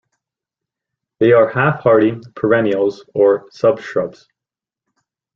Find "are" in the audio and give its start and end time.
1.31-1.49